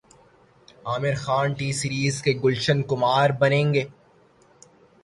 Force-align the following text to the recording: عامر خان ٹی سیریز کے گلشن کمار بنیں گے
عامر 0.87 1.15
خان 1.23 1.53
ٹی 1.57 1.71
سیریز 1.79 2.21
کے 2.23 2.31
گلشن 2.43 2.81
کمار 2.89 3.29
بنیں 3.39 3.73
گے 3.73 3.83